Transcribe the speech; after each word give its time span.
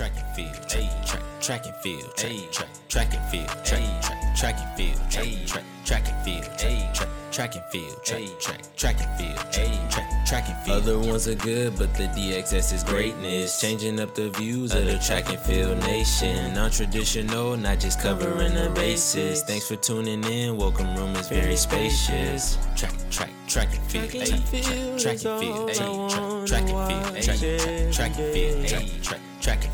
track 0.00 0.12
and 0.16 0.34
field, 0.34 0.54
track, 0.66 1.04
track, 1.04 1.22
track 1.42 1.66
and 1.66 1.76
field, 1.82 2.16
track, 2.16 2.50
track, 2.50 2.68
track 2.88 3.14
and 3.14 3.30
field, 3.30 3.48
track, 3.66 4.00
track, 4.00 4.34
track 4.34 4.56
and 4.58 4.74
field, 4.74 5.10
track, 5.10 5.46
track, 5.46 5.64
track 5.84 6.08
and 6.08 6.24
field, 6.24 6.48
track, 6.56 6.94
track, 6.94 7.08
track 7.30 7.54
and 7.54 7.64
field, 7.70 8.02
track, 8.02 8.22
track, 8.40 8.76
track 8.76 9.00
and 9.02 9.18
field, 9.18 9.36
track, 9.52 9.90
track, 9.90 10.26
track 10.26 10.48
and 10.48 10.64
field. 10.64 10.78
Other 10.78 10.98
ones 10.98 11.28
are 11.28 11.34
good, 11.34 11.76
but 11.76 11.92
the 11.96 12.04
DXS 12.04 12.72
is 12.72 12.82
greatness, 12.82 13.60
changing 13.60 14.00
up 14.00 14.14
the 14.14 14.30
views 14.30 14.74
of 14.74 14.86
the 14.86 14.96
track 15.00 15.28
and 15.28 15.38
field 15.38 15.78
nation. 15.80 16.54
Non-traditional, 16.54 17.58
not 17.58 17.78
just 17.78 18.00
covering 18.00 18.54
the 18.54 18.70
bases. 18.70 19.42
Thanks 19.42 19.68
for 19.68 19.76
tuning 19.76 20.24
in. 20.24 20.56
Welcome 20.56 20.96
room 20.96 21.14
is 21.16 21.28
very 21.28 21.56
spacious. 21.56 22.56
Track, 22.74 22.94
track, 23.10 23.30
track 23.46 23.68
and 23.74 23.82
field, 23.82 24.10
track, 24.10 25.18
track, 25.18 25.18
track 25.18 25.24
and 25.26 25.40
field, 25.40 25.70
track, 25.70 26.46
track 26.46 26.62
and 26.62 26.88
field, 26.88 27.22
track, 27.22 27.92
track 27.92 28.18
and 28.18 28.32
field, 28.32 28.66
track 28.66 29.02
track 29.02 29.29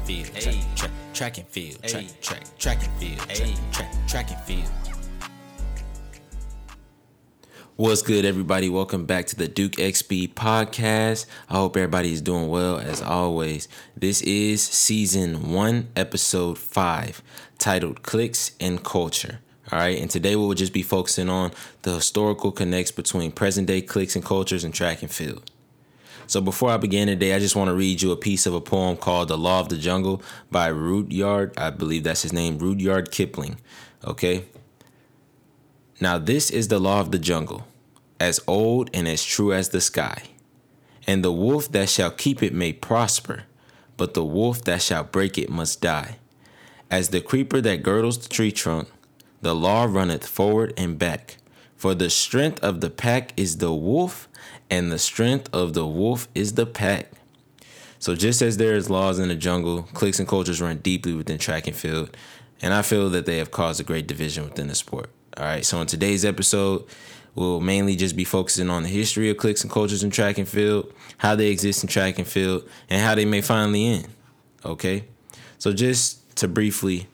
and 0.09 0.27
field, 0.27 0.41
track, 0.41 0.77
track, 0.77 0.91
track 1.13 1.39
and 1.39 1.49
field, 1.49 1.83
track, 1.83 2.07
track, 2.21 2.59
track 2.59 2.85
and 2.85 2.93
field, 2.99 3.19
track, 3.29 3.73
track, 3.73 4.07
track 4.07 4.31
and 4.31 4.41
field. 4.43 4.71
What's 7.75 8.03
good, 8.03 8.25
everybody? 8.25 8.69
Welcome 8.69 9.05
back 9.05 9.27
to 9.27 9.37
the 9.37 9.49
Duke 9.49 9.73
XP 9.73 10.35
podcast. 10.35 11.27
I 11.51 11.57
hope 11.57 11.77
everybody 11.77 12.13
is 12.13 12.23
doing 12.23 12.49
well 12.49 12.79
as 12.79 13.03
always. 13.03 13.69
This 13.97 14.23
is 14.23 14.63
season 14.63 15.53
one, 15.53 15.89
episode 15.97 16.59
five, 16.59 17.21
titled 17.59 18.03
Cliques 18.03 18.53
and 18.61 18.83
Culture. 18.83 19.41
All 19.73 19.81
right, 19.81 19.99
and 20.01 20.11
today 20.11 20.37
we 20.37 20.47
will 20.47 20.55
just 20.55 20.73
be 20.73 20.83
focusing 20.83 21.29
on 21.29 21.51
the 21.83 21.97
historical 21.97 22.53
connects 22.53 22.93
between 22.93 23.33
present 23.33 23.67
day 23.67 23.83
cliques 23.83 24.15
and 24.15 24.25
cultures 24.25 24.63
and 24.63 24.73
track 24.73 25.03
and 25.03 25.11
field. 25.11 25.51
So 26.29 26.41
before 26.41 26.71
I 26.71 26.77
begin 26.77 27.07
today, 27.07 27.35
I 27.35 27.39
just 27.39 27.55
want 27.55 27.69
to 27.69 27.75
read 27.75 28.03
you 28.03 28.11
a 28.11 28.17
piece 28.17 28.47
of 28.47 28.55
a 28.55 28.61
poem 28.61 28.97
called 28.97 29.29
The 29.29 29.39
Law 29.39 29.61
of 29.61 29.69
the 29.69 29.77
Jungle 29.77 30.23
by 30.51 30.67
Rudyard. 30.67 31.57
I 31.57 31.71
believe 31.71 32.03
that's 32.03 32.23
his 32.23 32.33
name, 32.33 32.59
Rudyard 32.59 33.13
Kipling. 33.13 33.61
Okay? 34.05 34.45
Now, 36.01 36.19
this 36.19 36.51
is 36.51 36.69
the 36.69 36.81
law 36.81 37.01
of 37.01 37.13
the 37.13 37.19
jungle, 37.19 37.67
as 38.19 38.41
old 38.47 38.91
and 38.93 39.07
as 39.07 39.25
true 39.25 39.53
as 39.53 39.69
the 39.69 39.81
sky. 39.81 40.25
And 41.07 41.25
the 41.25 41.33
wolf 41.33 41.71
that 41.73 41.89
shall 41.89 42.11
keep 42.11 42.43
it 42.43 42.53
may 42.53 42.73
prosper, 42.73 43.45
but 43.97 44.15
the 44.15 44.25
wolf 44.25 44.63
that 44.65 44.83
shall 44.83 45.05
break 45.05 45.39
it 45.39 45.49
must 45.49 45.81
die. 45.81 46.17
As 46.91 47.11
the 47.11 47.21
creeper 47.21 47.61
that 47.61 47.83
girdles 47.83 48.19
the 48.19 48.29
tree 48.29 48.53
trunk, 48.53 48.89
the 49.43 49.55
law 49.55 49.85
runneth 49.85 50.27
forward 50.27 50.75
and 50.77 50.99
back. 50.99 51.37
For 51.77 51.95
the 51.95 52.11
strength 52.11 52.63
of 52.65 52.81
the 52.81 52.91
pack 52.91 53.33
is 53.37 53.59
the 53.59 53.73
wolf, 53.73 54.26
and 54.71 54.91
the 54.91 54.99
strength 54.99 55.49
of 55.53 55.75
the 55.75 55.87
wolf 55.87 56.29
is 56.35 56.55
the 56.55 56.67
pack. 56.67 57.11
So 57.99 58.15
just 58.15 58.43
as 58.43 58.57
there 58.57 58.75
is 58.75 58.91
laws 58.91 59.19
in 59.19 59.29
the 59.29 59.35
jungle, 59.35 59.83
cliques 59.95 60.19
and 60.19 60.29
cultures 60.29 60.61
run 60.61 60.79
deeply 60.79 61.15
within 61.15 61.39
track 61.39 61.67
and 61.67 61.77
field, 61.77 62.17
and 62.63 62.73
I 62.73 62.83
feel 62.83 63.11
that 63.11 63.27
they 63.27 63.39
have 63.39 63.51
caused 63.51 63.81
a 63.81 63.85
great 63.85 64.07
division 64.07 64.45
within 64.45 64.69
the 64.69 64.75
sport. 64.75 65.11
All 65.37 65.45
right, 65.45 65.65
so 65.65 65.81
in 65.81 65.87
today's 65.87 66.25
episode, 66.25 66.85
we'll 67.35 67.61
mainly 67.61 67.97
just 67.97 68.17
be 68.17 68.25
focusing 68.25 68.71
on 68.71 68.83
the 68.83 68.89
history 68.89 69.31
of 69.31 69.37
cliques 69.37 69.63
and 69.63 69.71
cultures 69.71 70.03
in 70.03 70.11
track 70.11 70.39
and 70.39 70.49
field, 70.49 70.93
how 71.19 71.35
they 71.35 71.49
exist 71.49 71.83
in 71.83 71.89
track 71.89 72.19
and 72.19 72.27
field, 72.27 72.69
and 72.89 73.03
how 73.03 73.15
they 73.15 73.25
may 73.25 73.41
finally 73.41 73.87
end. 73.87 74.09
Okay, 74.65 75.05
so 75.59 75.73
just 75.73 76.37
to 76.37 76.49
briefly 76.49 77.07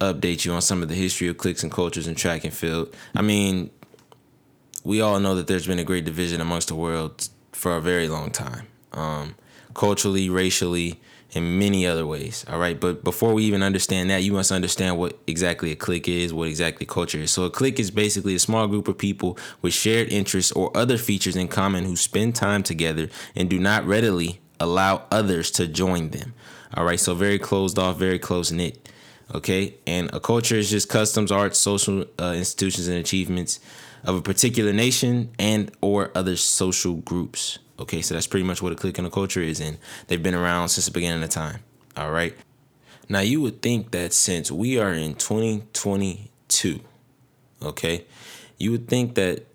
update 0.00 0.44
you 0.44 0.52
on 0.52 0.62
some 0.62 0.82
of 0.82 0.88
the 0.88 0.94
history 0.94 1.28
of 1.28 1.38
cliques 1.38 1.62
and 1.62 1.72
cultures 1.72 2.06
in 2.06 2.14
track 2.14 2.44
and 2.44 2.52
field. 2.52 2.94
I 3.14 3.22
mean, 3.22 3.70
we 4.86 5.00
all 5.00 5.18
know 5.18 5.34
that 5.34 5.48
there's 5.48 5.66
been 5.66 5.80
a 5.80 5.84
great 5.84 6.04
division 6.04 6.40
amongst 6.40 6.68
the 6.68 6.74
world 6.76 7.28
for 7.50 7.76
a 7.76 7.80
very 7.80 8.08
long 8.08 8.30
time, 8.30 8.68
um, 8.92 9.34
culturally, 9.74 10.30
racially, 10.30 11.00
in 11.32 11.58
many 11.58 11.84
other 11.84 12.06
ways. 12.06 12.44
All 12.48 12.60
right, 12.60 12.78
but 12.78 13.02
before 13.02 13.34
we 13.34 13.42
even 13.42 13.64
understand 13.64 14.10
that, 14.10 14.22
you 14.22 14.32
must 14.32 14.52
understand 14.52 14.96
what 14.96 15.18
exactly 15.26 15.72
a 15.72 15.76
clique 15.76 16.06
is, 16.06 16.32
what 16.32 16.46
exactly 16.46 16.86
culture 16.86 17.18
is. 17.18 17.32
So 17.32 17.42
a 17.42 17.50
clique 17.50 17.80
is 17.80 17.90
basically 17.90 18.36
a 18.36 18.38
small 18.38 18.68
group 18.68 18.86
of 18.86 18.96
people 18.96 19.36
with 19.60 19.74
shared 19.74 20.08
interests 20.08 20.52
or 20.52 20.74
other 20.76 20.98
features 20.98 21.34
in 21.34 21.48
common 21.48 21.84
who 21.84 21.96
spend 21.96 22.36
time 22.36 22.62
together 22.62 23.08
and 23.34 23.50
do 23.50 23.58
not 23.58 23.84
readily 23.84 24.38
allow 24.60 25.02
others 25.10 25.50
to 25.52 25.66
join 25.66 26.10
them. 26.10 26.32
All 26.74 26.84
right, 26.84 27.00
so 27.00 27.12
very 27.16 27.40
closed 27.40 27.76
off, 27.76 27.98
very 27.98 28.20
close 28.20 28.52
knit. 28.52 28.88
Okay, 29.34 29.74
and 29.84 30.08
a 30.14 30.20
culture 30.20 30.54
is 30.54 30.70
just 30.70 30.88
customs, 30.88 31.32
arts, 31.32 31.58
social 31.58 32.04
uh, 32.20 32.34
institutions, 32.36 32.86
and 32.86 32.98
achievements 32.98 33.58
of 34.04 34.16
a 34.16 34.22
particular 34.22 34.72
nation 34.72 35.30
and 35.38 35.70
or 35.80 36.10
other 36.14 36.36
social 36.36 36.94
groups. 36.94 37.58
Okay, 37.78 38.00
so 38.02 38.14
that's 38.14 38.26
pretty 38.26 38.46
much 38.46 38.62
what 38.62 38.72
a 38.72 38.76
clique 38.76 38.98
and 38.98 39.06
a 39.06 39.10
culture 39.10 39.42
is, 39.42 39.60
and 39.60 39.78
they've 40.06 40.22
been 40.22 40.34
around 40.34 40.68
since 40.70 40.86
the 40.86 40.92
beginning 40.92 41.22
of 41.22 41.28
time. 41.28 41.60
All 41.96 42.10
right. 42.10 42.34
Now 43.08 43.20
you 43.20 43.40
would 43.40 43.62
think 43.62 43.90
that 43.92 44.12
since 44.12 44.50
we 44.50 44.78
are 44.78 44.92
in 44.92 45.14
2022, 45.14 46.80
okay, 47.62 48.04
you 48.58 48.70
would 48.72 48.88
think 48.88 49.14
that 49.14 49.46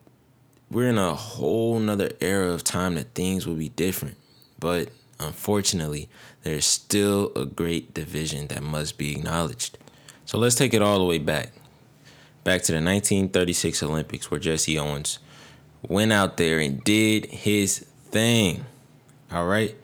we're 0.69 0.88
in 0.88 0.97
a 0.97 1.16
whole 1.16 1.79
nother 1.79 2.12
era 2.22 2.47
of 2.52 2.63
time 2.63 2.96
that 2.96 3.13
things 3.13 3.46
will 3.46 3.56
be 3.56 3.69
different. 3.69 4.16
But 4.59 4.90
unfortunately, 5.19 6.08
there's 6.44 6.66
still 6.66 7.31
a 7.35 7.46
great 7.46 7.94
division 7.94 8.47
that 8.47 8.63
must 8.63 8.97
be 8.97 9.12
acknowledged. 9.12 9.78
So 10.25 10.38
let's 10.38 10.56
take 10.56 10.73
it 10.73 10.81
all 10.81 11.00
the 11.00 11.06
way 11.06 11.18
back 11.18 11.52
back 12.44 12.62
to 12.63 12.72
the 12.72 12.78
1936 12.78 13.84
Olympics 13.84 14.31
where 14.31 14.40
Jesse 14.40 14.78
Owens 14.78 15.19
went 15.88 16.12
out 16.12 16.38
there 16.38 16.59
and 16.59 16.84
did 16.84 17.25
his 17.28 17.85
thing. 18.09 18.66
All 19.31 19.46
right. 19.46 19.75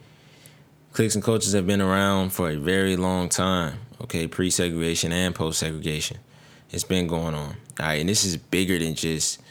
Cliques 0.94 1.16
and 1.16 1.24
cultures 1.24 1.54
have 1.54 1.68
been 1.68 1.82
around 1.82 2.32
for 2.32 2.50
a 2.50 2.56
very 2.56 2.96
long 2.96 3.30
time. 3.30 3.80
Okay, 4.02 4.28
pre 4.28 4.50
segregation 4.50 5.12
and 5.12 5.34
post 5.34 5.60
segregation. 5.60 6.18
It's 6.72 6.84
been 6.84 7.08
going 7.08 7.34
on. 7.34 7.56
All 7.80 7.88
right, 7.88 8.00
and 8.00 8.10
this 8.10 8.26
is 8.26 8.38
bigger 8.38 8.78
than 8.78 8.96
just 8.96 9.42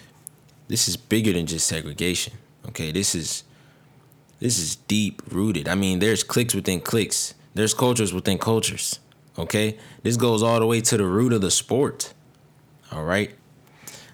this 0.69 0.89
is 0.89 0.97
bigger 0.97 1.33
than 1.33 1.47
just 1.47 1.67
segregation. 1.67 2.35
Okay, 2.69 2.91
this 2.93 3.15
is 3.15 3.45
this 4.41 4.59
is 4.59 4.77
deep 4.77 5.23
rooted. 5.31 5.69
I 5.69 5.75
mean, 5.75 5.99
there's 5.99 6.23
cliques 6.23 6.55
within 6.55 6.81
cliques. 6.81 7.35
There's 7.55 7.73
cultures 7.73 8.13
within 8.13 8.39
cultures. 8.39 9.01
Okay? 9.39 9.79
This 10.03 10.17
goes 10.17 10.43
all 10.43 10.61
the 10.61 10.67
way 10.67 10.81
to 10.83 10.97
the 10.97 11.07
root 11.07 11.33
of 11.33 11.41
the 11.41 11.51
sport. 11.51 12.13
All 12.93 13.05
right. 13.05 13.35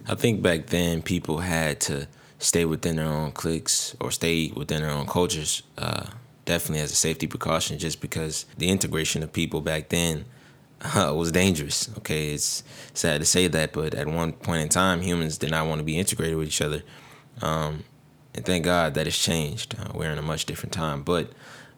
I 0.08 0.14
think 0.14 0.42
back 0.42 0.66
then 0.66 1.02
people 1.02 1.38
had 1.38 1.80
to 1.82 2.08
stay 2.38 2.64
within 2.64 2.96
their 2.96 3.06
own 3.06 3.32
cliques 3.32 3.94
or 4.00 4.10
stay 4.10 4.50
within 4.56 4.82
their 4.82 4.90
own 4.90 5.06
cultures, 5.06 5.62
uh, 5.78 6.06
definitely 6.44 6.82
as 6.82 6.90
a 6.90 6.96
safety 6.96 7.26
precaution, 7.26 7.78
just 7.78 8.00
because 8.00 8.46
the 8.58 8.68
integration 8.68 9.22
of 9.22 9.32
people 9.32 9.60
back 9.60 9.90
then 9.90 10.24
uh, 10.80 11.12
was 11.14 11.30
dangerous. 11.30 11.88
Okay, 11.98 12.32
it's 12.32 12.64
sad 12.94 13.20
to 13.20 13.24
say 13.24 13.46
that, 13.46 13.72
but 13.72 13.94
at 13.94 14.08
one 14.08 14.32
point 14.32 14.62
in 14.62 14.68
time, 14.68 15.02
humans 15.02 15.38
did 15.38 15.50
not 15.50 15.66
want 15.66 15.78
to 15.78 15.84
be 15.84 15.98
integrated 15.98 16.36
with 16.36 16.48
each 16.48 16.60
other. 16.60 16.82
Um, 17.40 17.84
and 18.34 18.44
thank 18.44 18.64
God 18.64 18.94
that 18.94 19.06
has 19.06 19.16
changed. 19.16 19.76
Uh, 19.78 19.92
we're 19.94 20.10
in 20.10 20.18
a 20.18 20.22
much 20.22 20.46
different 20.46 20.72
time, 20.72 21.02
but 21.02 21.30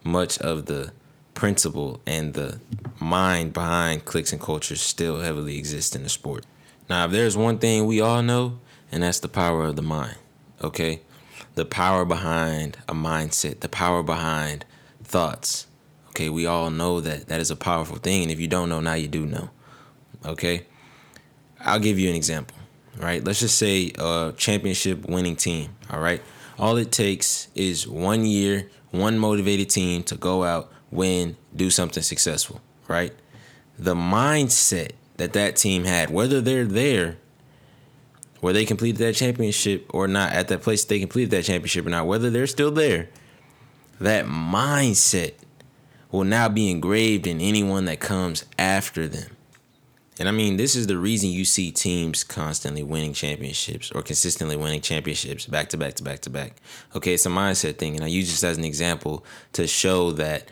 much 0.03 0.37
of 0.39 0.65
the 0.65 0.93
principle 1.33 2.01
and 2.07 2.33
the 2.33 2.59
mind 2.99 3.53
behind 3.53 4.05
cliques 4.05 4.31
and 4.31 4.41
cultures 4.41 4.81
still 4.81 5.19
heavily 5.19 5.57
exist 5.57 5.95
in 5.95 6.03
the 6.03 6.09
sport. 6.09 6.45
Now, 6.89 7.05
if 7.05 7.11
there's 7.11 7.35
one 7.35 7.57
thing 7.57 7.85
we 7.85 8.01
all 8.01 8.21
know, 8.21 8.59
and 8.91 9.03
that's 9.03 9.19
the 9.19 9.27
power 9.27 9.65
of 9.65 9.75
the 9.75 9.81
mind, 9.81 10.17
okay? 10.63 11.01
The 11.55 11.65
power 11.65 12.05
behind 12.05 12.77
a 12.87 12.93
mindset, 12.93 13.61
the 13.61 13.69
power 13.69 14.03
behind 14.03 14.65
thoughts. 15.03 15.67
Okay, 16.09 16.29
we 16.29 16.45
all 16.45 16.69
know 16.69 17.01
that 17.01 17.27
that 17.27 17.41
is 17.41 17.51
a 17.51 17.55
powerful 17.55 17.97
thing. 17.97 18.23
And 18.23 18.31
if 18.31 18.39
you 18.39 18.47
don't 18.47 18.69
know, 18.69 18.79
now 18.79 18.93
you 18.93 19.07
do 19.07 19.25
know. 19.25 19.49
Okay? 20.25 20.65
I'll 21.59 21.79
give 21.79 21.99
you 21.99 22.09
an 22.09 22.15
example, 22.15 22.57
right? 22.97 23.23
Let's 23.23 23.39
just 23.39 23.57
say 23.57 23.91
a 23.97 24.33
championship 24.37 25.09
winning 25.09 25.35
team, 25.35 25.75
all 25.89 25.99
right? 25.99 26.21
All 26.57 26.77
it 26.77 26.91
takes 26.91 27.49
is 27.55 27.87
one 27.87 28.25
year, 28.25 28.69
one 28.91 29.17
motivated 29.17 29.69
team 29.69 30.03
to 30.03 30.15
go 30.15 30.43
out, 30.43 30.71
win, 30.91 31.35
do 31.55 31.69
something 31.69 32.03
successful, 32.03 32.61
right? 32.87 33.13
The 33.77 33.95
mindset 33.95 34.91
that 35.17 35.33
that 35.33 35.55
team 35.55 35.85
had, 35.85 36.09
whether 36.09 36.41
they're 36.41 36.65
there, 36.65 37.17
where 38.41 38.53
they 38.53 38.65
completed 38.65 38.97
that 38.97 39.15
championship 39.15 39.85
or 39.93 40.07
not, 40.07 40.33
at 40.33 40.47
that 40.49 40.61
place 40.61 40.83
they 40.85 40.99
completed 40.99 41.31
that 41.31 41.45
championship 41.45 41.85
or 41.85 41.89
not, 41.89 42.07
whether 42.07 42.29
they're 42.29 42.47
still 42.47 42.71
there, 42.71 43.09
that 43.99 44.25
mindset 44.25 45.33
will 46.11 46.23
now 46.23 46.49
be 46.49 46.69
engraved 46.69 47.27
in 47.27 47.41
anyone 47.41 47.85
that 47.85 47.99
comes 47.99 48.45
after 48.57 49.07
them. 49.07 49.35
And 50.17 50.29
I 50.29 50.31
mean, 50.31 50.55
this 50.55 50.75
is 50.75 50.87
the 50.87 50.97
reason 50.97 51.29
you 51.29 51.43
see 51.43 51.71
teams 51.71 52.23
constantly 52.23 52.83
winning 52.83 53.13
championships 53.13 53.91
or 53.91 54.01
consistently 54.01 54.55
winning 54.55 54.79
championships 54.79 55.45
back 55.45 55.67
to 55.69 55.77
back 55.77 55.95
to 55.95 56.03
back 56.03 56.19
to 56.21 56.29
back. 56.29 56.61
Okay, 56.95 57.15
it's 57.15 57.25
a 57.25 57.29
mindset 57.29 57.77
thing. 57.77 57.95
And 57.95 58.03
I 58.03 58.07
use 58.07 58.29
this 58.29 58.43
as 58.43 58.57
an 58.57 58.63
example 58.63 59.25
to 59.53 59.67
show 59.67 60.11
that 60.11 60.49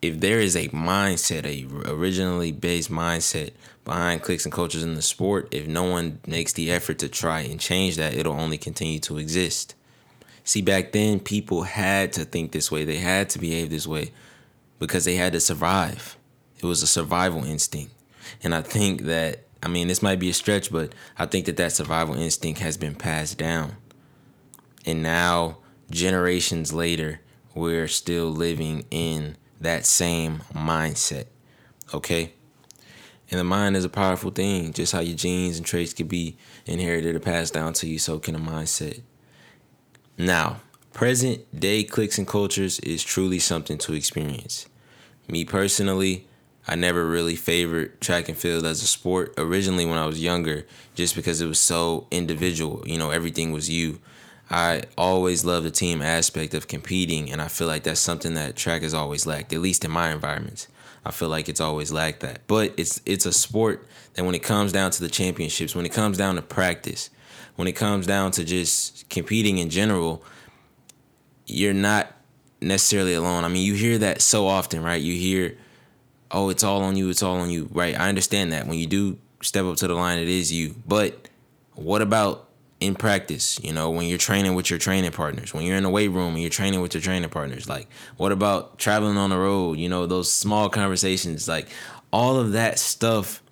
if 0.00 0.20
there 0.20 0.38
is 0.40 0.56
a 0.56 0.68
mindset, 0.68 1.44
a 1.44 1.90
originally 1.90 2.52
based 2.52 2.90
mindset 2.90 3.50
behind 3.84 4.22
cliques 4.22 4.44
and 4.44 4.52
cultures 4.52 4.82
in 4.82 4.94
the 4.94 5.02
sport, 5.02 5.48
if 5.50 5.66
no 5.66 5.84
one 5.84 6.20
makes 6.26 6.52
the 6.52 6.70
effort 6.70 6.98
to 6.98 7.08
try 7.08 7.40
and 7.40 7.58
change 7.58 7.96
that, 7.96 8.14
it'll 8.14 8.38
only 8.38 8.58
continue 8.58 8.98
to 9.00 9.18
exist. 9.18 9.74
See, 10.44 10.62
back 10.62 10.92
then, 10.92 11.20
people 11.20 11.64
had 11.64 12.12
to 12.14 12.24
think 12.24 12.52
this 12.52 12.70
way, 12.70 12.84
they 12.84 12.98
had 12.98 13.28
to 13.30 13.38
behave 13.38 13.70
this 13.70 13.86
way 13.86 14.12
because 14.78 15.04
they 15.04 15.16
had 15.16 15.32
to 15.32 15.40
survive. 15.40 16.16
It 16.58 16.64
was 16.64 16.82
a 16.82 16.86
survival 16.86 17.44
instinct. 17.44 17.92
And 18.42 18.54
I 18.54 18.62
think 18.62 19.02
that, 19.02 19.44
I 19.62 19.68
mean, 19.68 19.88
this 19.88 20.02
might 20.02 20.18
be 20.18 20.30
a 20.30 20.34
stretch, 20.34 20.70
but 20.70 20.92
I 21.18 21.26
think 21.26 21.46
that 21.46 21.56
that 21.56 21.72
survival 21.72 22.14
instinct 22.14 22.60
has 22.60 22.76
been 22.76 22.94
passed 22.94 23.38
down. 23.38 23.76
And 24.86 25.02
now, 25.02 25.58
generations 25.90 26.72
later, 26.72 27.20
we're 27.54 27.88
still 27.88 28.30
living 28.30 28.84
in 28.90 29.36
that 29.60 29.86
same 29.86 30.42
mindset. 30.54 31.26
Okay? 31.92 32.32
And 33.30 33.38
the 33.38 33.44
mind 33.44 33.76
is 33.76 33.84
a 33.84 33.90
powerful 33.90 34.30
thing. 34.30 34.72
Just 34.72 34.92
how 34.92 35.00
your 35.00 35.16
genes 35.16 35.58
and 35.58 35.66
traits 35.66 35.92
can 35.92 36.06
be 36.06 36.36
inherited 36.66 37.14
or 37.14 37.20
passed 37.20 37.52
down 37.52 37.74
to 37.74 37.86
you, 37.86 37.98
so 37.98 38.18
can 38.18 38.34
a 38.34 38.38
mindset. 38.38 39.02
Now, 40.16 40.60
present 40.92 41.58
day 41.58 41.84
cliques 41.84 42.18
and 42.18 42.26
cultures 42.26 42.80
is 42.80 43.04
truly 43.04 43.38
something 43.38 43.78
to 43.78 43.92
experience. 43.92 44.66
Me 45.28 45.44
personally, 45.44 46.26
I 46.66 46.74
never 46.74 47.06
really 47.06 47.36
favored 47.36 48.00
track 48.00 48.28
and 48.28 48.36
field 48.36 48.64
as 48.64 48.82
a 48.82 48.86
sport 48.86 49.34
originally 49.38 49.86
when 49.86 49.98
I 49.98 50.06
was 50.06 50.22
younger, 50.22 50.66
just 50.94 51.14
because 51.14 51.40
it 51.40 51.46
was 51.46 51.60
so 51.60 52.06
individual. 52.10 52.82
You 52.86 52.98
know, 52.98 53.10
everything 53.10 53.52
was 53.52 53.70
you. 53.70 54.00
I 54.50 54.82
always 54.96 55.44
love 55.44 55.64
the 55.64 55.70
team 55.70 56.00
aspect 56.00 56.54
of 56.54 56.68
competing, 56.68 57.30
and 57.30 57.42
I 57.42 57.48
feel 57.48 57.66
like 57.66 57.82
that's 57.82 58.00
something 58.00 58.34
that 58.34 58.56
track 58.56 58.82
has 58.82 58.94
always 58.94 59.26
lacked, 59.26 59.52
at 59.52 59.60
least 59.60 59.84
in 59.84 59.90
my 59.90 60.10
environments. 60.10 60.68
I 61.04 61.10
feel 61.10 61.28
like 61.28 61.48
it's 61.48 61.60
always 61.60 61.92
lacked 61.92 62.20
that. 62.20 62.40
But 62.46 62.74
it's 62.76 63.00
it's 63.04 63.26
a 63.26 63.32
sport 63.32 63.86
that 64.14 64.24
when 64.24 64.34
it 64.34 64.42
comes 64.42 64.72
down 64.72 64.90
to 64.92 65.02
the 65.02 65.08
championships, 65.08 65.74
when 65.74 65.86
it 65.86 65.92
comes 65.92 66.16
down 66.16 66.36
to 66.36 66.42
practice, 66.42 67.10
when 67.56 67.68
it 67.68 67.72
comes 67.72 68.06
down 68.06 68.30
to 68.32 68.44
just 68.44 69.08
competing 69.08 69.58
in 69.58 69.70
general, 69.70 70.22
you're 71.46 71.74
not 71.74 72.14
necessarily 72.60 73.14
alone. 73.14 73.44
I 73.44 73.48
mean, 73.48 73.64
you 73.64 73.74
hear 73.74 73.98
that 73.98 74.22
so 74.22 74.46
often, 74.46 74.82
right? 74.82 75.00
You 75.00 75.14
hear, 75.14 75.56
"Oh, 76.30 76.48
it's 76.48 76.64
all 76.64 76.82
on 76.82 76.96
you. 76.96 77.08
It's 77.10 77.22
all 77.22 77.36
on 77.36 77.50
you." 77.50 77.68
Right? 77.72 77.98
I 77.98 78.08
understand 78.08 78.52
that. 78.52 78.66
When 78.66 78.78
you 78.78 78.86
do 78.86 79.18
step 79.42 79.64
up 79.64 79.76
to 79.76 79.88
the 79.88 79.94
line, 79.94 80.18
it 80.18 80.28
is 80.28 80.52
you. 80.52 80.74
But 80.86 81.28
what 81.74 82.02
about 82.02 82.47
in 82.80 82.94
practice, 82.94 83.58
you 83.62 83.72
know, 83.72 83.90
when 83.90 84.06
you're 84.06 84.18
training 84.18 84.54
with 84.54 84.70
your 84.70 84.78
training 84.78 85.10
partners, 85.10 85.52
when 85.52 85.64
you're 85.64 85.76
in 85.76 85.82
the 85.82 85.90
weight 85.90 86.08
room 86.08 86.34
and 86.34 86.40
you're 86.40 86.50
training 86.50 86.80
with 86.80 86.94
your 86.94 87.00
training 87.00 87.28
partners, 87.28 87.68
like 87.68 87.88
what 88.16 88.30
about 88.30 88.78
traveling 88.78 89.16
on 89.16 89.30
the 89.30 89.38
road, 89.38 89.78
you 89.78 89.88
know, 89.88 90.06
those 90.06 90.30
small 90.30 90.68
conversations, 90.68 91.48
like 91.48 91.68
all 92.12 92.36
of 92.36 92.52
that 92.52 92.78
stuff 92.78 93.42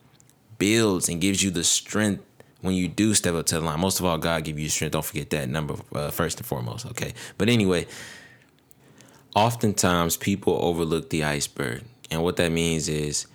builds 0.59 1.09
and 1.09 1.21
gives 1.21 1.43
you 1.43 1.51
the 1.51 1.65
strength 1.65 2.23
when 2.61 2.75
you 2.75 2.89
do 2.89 3.15
step 3.15 3.35
up 3.35 3.47
to 3.47 3.57
the 3.57 3.61
line. 3.61 3.81
Most 3.81 3.99
of 3.99 4.07
all, 4.07 4.17
God 4.17 4.45
give 4.45 4.59
you 4.59 4.69
strength. 4.69 4.93
Don't 4.93 5.05
forget 5.05 5.31
that 5.31 5.49
number 5.49 5.75
uh, 5.93 6.11
first 6.11 6.39
and 6.39 6.47
foremost, 6.47 6.87
okay? 6.87 7.13
But 7.37 7.49
anyway, 7.49 7.87
oftentimes 9.35 10.17
people 10.17 10.59
overlook 10.63 11.11
the 11.11 11.25
iceberg. 11.25 11.83
And 12.11 12.23
what 12.23 12.37
that 12.37 12.53
means 12.53 12.89
is 12.89 13.27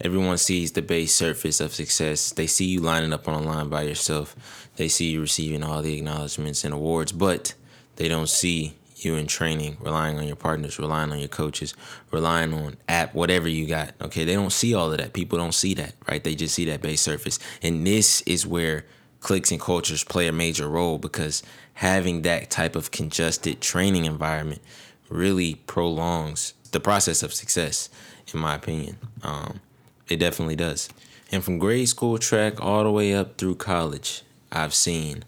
Everyone 0.00 0.38
sees 0.38 0.72
the 0.72 0.82
base 0.82 1.14
surface 1.14 1.60
of 1.60 1.74
success. 1.74 2.30
They 2.30 2.46
see 2.46 2.66
you 2.66 2.80
lining 2.80 3.12
up 3.12 3.26
on 3.26 3.42
a 3.42 3.46
line 3.46 3.68
by 3.68 3.82
yourself. 3.82 4.36
They 4.76 4.88
see 4.88 5.10
you 5.10 5.22
receiving 5.22 5.64
all 5.64 5.82
the 5.82 5.96
acknowledgments 5.96 6.64
and 6.64 6.72
awards, 6.72 7.10
but 7.10 7.54
they 7.96 8.06
don't 8.06 8.28
see 8.28 8.74
you 8.94 9.16
in 9.16 9.26
training, 9.26 9.76
relying 9.80 10.18
on 10.18 10.26
your 10.26 10.36
partners, 10.36 10.78
relying 10.78 11.10
on 11.10 11.18
your 11.18 11.28
coaches, 11.28 11.74
relying 12.10 12.52
on 12.52 12.76
app, 12.88 13.14
whatever 13.14 13.48
you 13.48 13.66
got. 13.66 13.92
Okay, 14.00 14.24
they 14.24 14.34
don't 14.34 14.52
see 14.52 14.74
all 14.74 14.92
of 14.92 14.98
that. 14.98 15.12
People 15.12 15.38
don't 15.38 15.54
see 15.54 15.74
that, 15.74 15.94
right? 16.08 16.22
They 16.22 16.34
just 16.34 16.54
see 16.54 16.64
that 16.66 16.82
base 16.82 17.00
surface. 17.00 17.38
And 17.62 17.86
this 17.86 18.22
is 18.22 18.46
where 18.46 18.84
cliques 19.20 19.50
and 19.50 19.60
cultures 19.60 20.04
play 20.04 20.28
a 20.28 20.32
major 20.32 20.68
role 20.68 20.98
because 20.98 21.42
having 21.74 22.22
that 22.22 22.50
type 22.50 22.76
of 22.76 22.90
congested 22.90 23.60
training 23.60 24.04
environment 24.04 24.62
really 25.08 25.54
prolongs 25.54 26.54
the 26.72 26.80
process 26.80 27.22
of 27.22 27.32
success, 27.32 27.88
in 28.32 28.40
my 28.40 28.54
opinion. 28.54 28.98
Um, 29.22 29.60
it 30.08 30.16
definitely 30.16 30.56
does. 30.56 30.88
And 31.30 31.44
from 31.44 31.58
grade 31.58 31.88
school 31.88 32.18
track 32.18 32.60
all 32.60 32.84
the 32.84 32.90
way 32.90 33.14
up 33.14 33.36
through 33.36 33.56
college, 33.56 34.22
I've 34.50 34.74
seen 34.74 35.24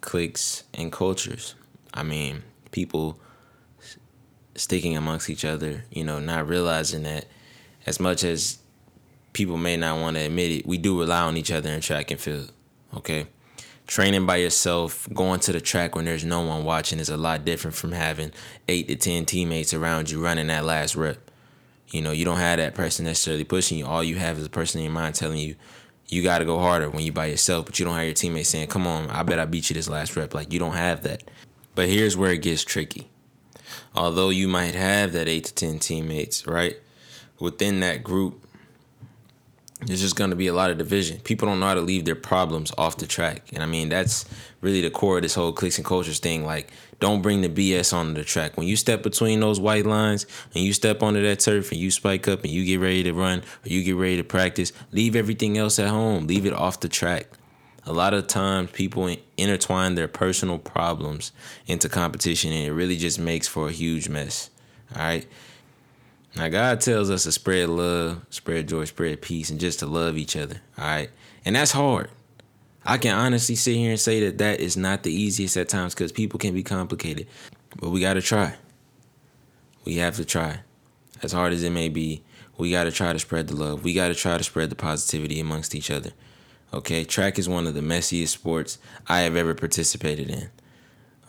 cliques 0.00 0.64
and 0.74 0.92
cultures. 0.92 1.54
I 1.94 2.02
mean, 2.02 2.42
people 2.70 3.18
sticking 4.54 4.96
amongst 4.96 5.30
each 5.30 5.44
other, 5.44 5.84
you 5.90 6.04
know, 6.04 6.20
not 6.20 6.46
realizing 6.46 7.04
that 7.04 7.26
as 7.86 7.98
much 7.98 8.24
as 8.24 8.58
people 9.32 9.56
may 9.56 9.76
not 9.76 10.00
want 10.00 10.16
to 10.16 10.22
admit 10.22 10.50
it, 10.50 10.66
we 10.66 10.76
do 10.76 11.00
rely 11.00 11.22
on 11.22 11.36
each 11.36 11.50
other 11.50 11.70
in 11.70 11.80
track 11.80 12.10
and 12.10 12.20
field. 12.20 12.52
Okay? 12.94 13.26
Training 13.86 14.26
by 14.26 14.36
yourself, 14.36 15.08
going 15.12 15.40
to 15.40 15.52
the 15.52 15.60
track 15.60 15.96
when 15.96 16.04
there's 16.04 16.24
no 16.24 16.42
one 16.42 16.64
watching 16.64 16.98
is 16.98 17.08
a 17.08 17.16
lot 17.16 17.44
different 17.44 17.76
from 17.76 17.92
having 17.92 18.32
eight 18.68 18.86
to 18.88 18.96
10 18.96 19.24
teammates 19.24 19.74
around 19.74 20.10
you 20.10 20.22
running 20.22 20.48
that 20.48 20.64
last 20.64 20.94
rep. 20.94 21.29
You 21.90 22.02
know, 22.02 22.12
you 22.12 22.24
don't 22.24 22.38
have 22.38 22.58
that 22.58 22.74
person 22.74 23.04
necessarily 23.04 23.44
pushing 23.44 23.78
you. 23.78 23.86
All 23.86 24.04
you 24.04 24.16
have 24.16 24.38
is 24.38 24.46
a 24.46 24.50
person 24.50 24.80
in 24.80 24.84
your 24.84 24.92
mind 24.92 25.14
telling 25.14 25.38
you, 25.38 25.56
you 26.08 26.22
got 26.22 26.38
to 26.38 26.44
go 26.44 26.58
harder 26.58 26.90
when 26.90 27.04
you 27.04 27.12
by 27.12 27.26
yourself, 27.26 27.66
but 27.66 27.78
you 27.78 27.84
don't 27.84 27.94
have 27.94 28.04
your 28.04 28.14
teammates 28.14 28.48
saying, 28.48 28.68
come 28.68 28.86
on, 28.86 29.08
I 29.10 29.22
bet 29.22 29.38
I 29.38 29.44
beat 29.44 29.70
you 29.70 29.74
this 29.74 29.88
last 29.88 30.16
rep. 30.16 30.34
Like, 30.34 30.52
you 30.52 30.58
don't 30.58 30.74
have 30.74 31.02
that. 31.04 31.22
But 31.74 31.88
here's 31.88 32.16
where 32.16 32.32
it 32.32 32.42
gets 32.42 32.64
tricky. 32.64 33.08
Although 33.94 34.30
you 34.30 34.48
might 34.48 34.74
have 34.74 35.12
that 35.12 35.28
eight 35.28 35.44
to 35.44 35.54
10 35.54 35.78
teammates, 35.78 36.46
right? 36.46 36.76
Within 37.38 37.80
that 37.80 38.02
group, 38.02 38.44
there's 39.86 40.00
just 40.00 40.16
going 40.16 40.30
to 40.30 40.36
be 40.36 40.48
a 40.48 40.52
lot 40.52 40.70
of 40.70 40.78
division. 40.78 41.20
People 41.20 41.48
don't 41.48 41.60
know 41.60 41.66
how 41.66 41.74
to 41.74 41.80
leave 41.80 42.04
their 42.04 42.14
problems 42.14 42.72
off 42.76 42.98
the 42.98 43.06
track. 43.06 43.44
And 43.52 43.62
I 43.62 43.66
mean, 43.66 43.88
that's 43.88 44.26
really 44.60 44.82
the 44.82 44.90
core 44.90 45.16
of 45.16 45.22
this 45.22 45.34
whole 45.34 45.52
cliques 45.52 45.78
and 45.78 45.86
cultures 45.86 46.18
thing. 46.18 46.44
Like, 46.44 46.70
don't 47.00 47.22
bring 47.22 47.40
the 47.40 47.48
BS 47.48 47.92
onto 47.92 48.14
the 48.14 48.24
track. 48.24 48.56
When 48.56 48.66
you 48.66 48.76
step 48.76 49.02
between 49.02 49.40
those 49.40 49.58
white 49.58 49.86
lines 49.86 50.26
and 50.54 50.62
you 50.62 50.72
step 50.72 51.02
onto 51.02 51.22
that 51.22 51.40
turf 51.40 51.72
and 51.72 51.80
you 51.80 51.90
spike 51.90 52.28
up 52.28 52.44
and 52.44 52.52
you 52.52 52.64
get 52.64 52.78
ready 52.78 53.02
to 53.04 53.12
run 53.12 53.40
or 53.40 53.68
you 53.68 53.82
get 53.82 53.96
ready 53.96 54.18
to 54.18 54.24
practice, 54.24 54.72
leave 54.92 55.16
everything 55.16 55.56
else 55.56 55.78
at 55.78 55.88
home. 55.88 56.26
Leave 56.26 56.46
it 56.46 56.52
off 56.52 56.80
the 56.80 56.88
track. 56.88 57.26
A 57.86 57.92
lot 57.92 58.12
of 58.12 58.26
times 58.26 58.70
people 58.70 59.16
intertwine 59.38 59.94
their 59.94 60.08
personal 60.08 60.58
problems 60.58 61.32
into 61.66 61.88
competition 61.88 62.52
and 62.52 62.66
it 62.66 62.72
really 62.72 62.98
just 62.98 63.18
makes 63.18 63.48
for 63.48 63.68
a 63.68 63.72
huge 63.72 64.08
mess. 64.08 64.50
All 64.94 65.02
right. 65.02 65.26
Now, 66.36 66.48
God 66.48 66.80
tells 66.80 67.10
us 67.10 67.24
to 67.24 67.32
spread 67.32 67.70
love, 67.70 68.24
spread 68.30 68.68
joy, 68.68 68.84
spread 68.84 69.20
peace, 69.20 69.50
and 69.50 69.58
just 69.58 69.80
to 69.80 69.86
love 69.86 70.16
each 70.16 70.36
other. 70.36 70.60
All 70.78 70.84
right. 70.84 71.10
And 71.44 71.56
that's 71.56 71.72
hard. 71.72 72.10
I 72.84 72.98
can 72.98 73.14
honestly 73.14 73.54
sit 73.54 73.76
here 73.76 73.90
and 73.90 74.00
say 74.00 74.20
that 74.20 74.38
that 74.38 74.60
is 74.60 74.76
not 74.76 75.02
the 75.02 75.12
easiest 75.12 75.56
at 75.56 75.68
times 75.68 75.94
because 75.94 76.12
people 76.12 76.38
can 76.38 76.54
be 76.54 76.62
complicated. 76.62 77.26
But 77.78 77.90
we 77.90 78.00
got 78.00 78.14
to 78.14 78.22
try. 78.22 78.54
We 79.84 79.96
have 79.96 80.16
to 80.16 80.24
try. 80.24 80.60
As 81.22 81.32
hard 81.32 81.52
as 81.52 81.62
it 81.62 81.70
may 81.70 81.88
be, 81.88 82.22
we 82.56 82.70
got 82.70 82.84
to 82.84 82.92
try 82.92 83.12
to 83.12 83.18
spread 83.18 83.48
the 83.48 83.56
love. 83.56 83.84
We 83.84 83.92
got 83.92 84.08
to 84.08 84.14
try 84.14 84.38
to 84.38 84.44
spread 84.44 84.70
the 84.70 84.76
positivity 84.76 85.40
amongst 85.40 85.74
each 85.74 85.90
other. 85.90 86.10
Okay. 86.72 87.04
Track 87.04 87.38
is 87.38 87.48
one 87.48 87.66
of 87.66 87.74
the 87.74 87.80
messiest 87.80 88.28
sports 88.28 88.78
I 89.08 89.20
have 89.20 89.36
ever 89.36 89.54
participated 89.54 90.30
in. 90.30 90.50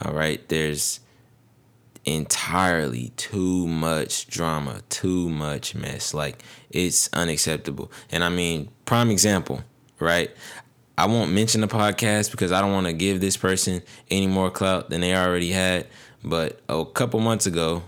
All 0.01 0.13
right. 0.13 0.47
There's 0.47 0.99
entirely 2.05 3.11
too 3.15 3.67
much 3.67 4.27
drama, 4.27 4.81
too 4.89 5.29
much 5.29 5.75
mess. 5.75 6.13
Like 6.13 6.43
it's 6.69 7.09
unacceptable. 7.13 7.91
And 8.11 8.23
I 8.23 8.29
mean, 8.29 8.69
prime 8.85 9.09
example, 9.09 9.61
right? 9.99 10.31
I 10.97 11.05
won't 11.07 11.31
mention 11.31 11.61
the 11.61 11.67
podcast 11.67 12.31
because 12.31 12.51
I 12.51 12.61
don't 12.61 12.71
want 12.71 12.87
to 12.87 12.93
give 12.93 13.21
this 13.21 13.37
person 13.37 13.81
any 14.09 14.27
more 14.27 14.51
clout 14.51 14.89
than 14.89 15.01
they 15.01 15.15
already 15.15 15.51
had. 15.51 15.87
But 16.23 16.59
a 16.69 16.85
couple 16.85 17.19
months 17.19 17.45
ago, 17.45 17.83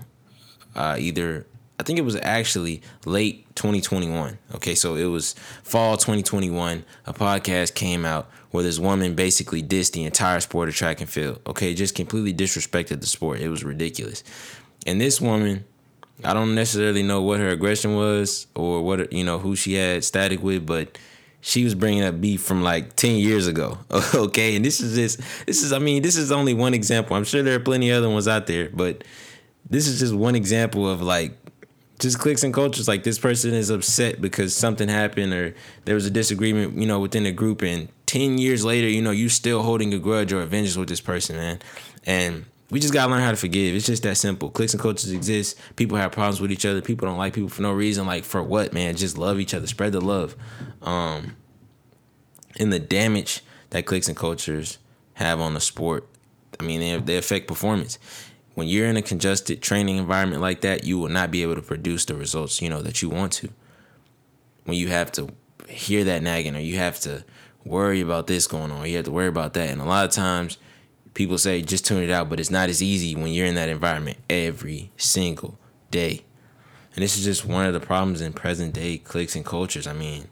uh, 0.75 0.97
either 0.99 1.45
I 1.79 1.83
think 1.83 1.99
it 1.99 2.03
was 2.03 2.15
actually 2.15 2.81
late 3.05 3.45
2021. 3.55 4.37
Okay, 4.55 4.75
so 4.75 4.95
it 4.95 5.05
was 5.05 5.33
fall 5.63 5.97
2021. 5.97 6.85
A 7.05 7.13
podcast 7.13 7.73
came 7.75 8.05
out 8.05 8.29
where 8.51 8.63
this 8.63 8.79
woman 8.79 9.15
basically 9.15 9.61
dissed 9.63 9.91
the 9.93 10.03
entire 10.05 10.39
sport 10.39 10.69
of 10.69 10.75
track 10.75 11.01
and 11.01 11.09
field. 11.09 11.41
Okay, 11.47 11.73
just 11.73 11.95
completely 11.95 12.33
disrespected 12.33 13.01
the 13.01 13.07
sport. 13.07 13.39
It 13.39 13.49
was 13.49 13.63
ridiculous. 13.63 14.23
And 14.85 15.01
this 15.01 15.19
woman, 15.19 15.65
I 16.23 16.33
don't 16.33 16.55
necessarily 16.55 17.03
know 17.03 17.21
what 17.21 17.39
her 17.39 17.49
aggression 17.49 17.95
was 17.95 18.47
or 18.55 18.83
what 18.83 19.11
you 19.11 19.23
know 19.23 19.39
who 19.39 19.55
she 19.55 19.73
had 19.73 20.03
static 20.03 20.41
with, 20.43 20.65
but 20.65 20.97
she 21.45 21.65
was 21.65 21.75
bringing 21.75 22.03
up 22.03 22.21
beef 22.21 22.41
from 22.41 22.63
like 22.63 22.95
10 22.95 23.17
years 23.17 23.47
ago. 23.47 23.77
Okay, 24.15 24.55
and 24.55 24.63
this 24.63 24.79
is 24.79 24.95
just 24.95 25.45
this 25.45 25.61
is 25.61 25.73
I 25.73 25.79
mean 25.79 26.01
this 26.01 26.15
is 26.15 26.31
only 26.31 26.53
one 26.53 26.73
example. 26.73 27.15
I'm 27.17 27.25
sure 27.25 27.43
there 27.43 27.55
are 27.55 27.59
plenty 27.59 27.91
other 27.91 28.09
ones 28.09 28.27
out 28.27 28.47
there, 28.47 28.69
but 28.69 29.03
this 29.69 29.87
is 29.87 29.99
just 29.99 30.13
one 30.13 30.35
example 30.35 30.89
of 30.89 31.01
like 31.01 31.37
just 31.99 32.19
cliques 32.19 32.43
and 32.43 32.53
cultures 32.53 32.87
like 32.87 33.03
this 33.03 33.19
person 33.19 33.53
is 33.53 33.69
upset 33.69 34.21
because 34.21 34.55
something 34.55 34.87
happened 34.87 35.33
or 35.33 35.53
there 35.85 35.95
was 35.95 36.05
a 36.05 36.09
disagreement 36.09 36.77
you 36.77 36.85
know 36.85 36.99
within 36.99 37.23
the 37.23 37.31
group 37.31 37.61
and 37.61 37.89
10 38.07 38.37
years 38.37 38.65
later 38.65 38.87
you 38.87 39.01
know 39.01 39.11
you 39.11 39.29
still 39.29 39.61
holding 39.61 39.93
a 39.93 39.99
grudge 39.99 40.33
or 40.33 40.41
a 40.41 40.45
vengeance 40.45 40.75
with 40.75 40.89
this 40.89 41.01
person 41.01 41.35
man 41.35 41.59
and 42.05 42.45
we 42.69 42.79
just 42.79 42.93
gotta 42.93 43.11
learn 43.11 43.21
how 43.21 43.31
to 43.31 43.37
forgive. 43.37 43.75
It's 43.75 43.85
just 43.85 44.03
that 44.03 44.17
simple. 44.17 44.49
Cliques 44.49 44.73
and 44.73 44.81
cultures 44.81 45.11
exist. 45.11 45.57
People 45.75 45.97
have 45.97 46.11
problems 46.11 46.41
with 46.41 46.51
each 46.51 46.65
other. 46.65 46.81
People 46.81 47.07
don't 47.07 47.17
like 47.17 47.33
people 47.33 47.49
for 47.49 47.61
no 47.61 47.71
reason. 47.71 48.05
Like 48.05 48.23
for 48.23 48.41
what 48.41 48.73
man? 48.73 48.95
Just 48.95 49.17
love 49.17 49.39
each 49.39 49.53
other. 49.53 49.67
Spread 49.67 49.91
the 49.91 50.01
love. 50.01 50.35
Um 50.81 51.35
and 52.59 52.71
the 52.71 52.79
damage 52.79 53.41
that 53.71 53.85
cliques 53.85 54.07
and 54.07 54.17
cultures 54.17 54.77
have 55.15 55.39
on 55.39 55.53
the 55.53 55.59
sport 55.59 56.07
i 56.59 56.63
mean 56.63 56.79
they, 56.79 56.97
they 56.97 57.17
affect 57.17 57.47
performance. 57.47 57.99
When 58.55 58.67
you're 58.67 58.87
in 58.87 58.97
a 58.97 59.01
congested 59.01 59.63
training 59.63 59.97
environment 59.97 60.41
like 60.41 60.61
that, 60.61 60.83
you 60.83 60.99
will 60.99 61.09
not 61.09 61.31
be 61.31 61.41
able 61.41 61.55
to 61.55 61.61
produce 61.61 62.05
the 62.05 62.13
results, 62.13 62.61
you 62.61 62.69
know, 62.69 62.83
that 62.83 63.01
you 63.01 63.09
want 63.09 63.33
to. 63.33 63.49
when 64.65 64.77
you 64.77 64.89
have 64.89 65.11
to 65.13 65.29
hear 65.67 66.03
that 66.03 66.21
nagging 66.21 66.55
or 66.55 66.59
you 66.59 66.77
have 66.77 66.99
to 67.01 67.23
worry 67.65 68.01
about 68.01 68.27
this 68.27 68.45
going 68.47 68.71
on, 68.71 68.87
you 68.87 68.95
have 68.97 69.05
to 69.05 69.11
worry 69.11 69.27
about 69.27 69.53
that. 69.55 69.69
And 69.69 69.81
a 69.81 69.85
lot 69.85 70.05
of 70.05 70.11
times 70.11 70.57
people 71.13 71.37
say 71.37 71.61
just 71.61 71.85
tune 71.85 72.03
it 72.03 72.09
out, 72.09 72.29
but 72.29 72.39
it's 72.39 72.51
not 72.51 72.69
as 72.69 72.81
easy 72.81 73.15
when 73.15 73.27
you're 73.27 73.45
in 73.45 73.55
that 73.55 73.69
environment 73.69 74.17
every 74.29 74.91
single 74.97 75.57
day. 75.91 76.23
And 76.95 77.03
this 77.03 77.17
is 77.17 77.23
just 77.23 77.45
one 77.45 77.65
of 77.65 77.73
the 77.73 77.79
problems 77.79 78.21
in 78.21 78.33
present 78.33 78.73
day 78.73 78.97
cliques 78.97 79.35
and 79.35 79.45
cultures. 79.45 79.87
I 79.87 79.93
mean, 79.93 80.27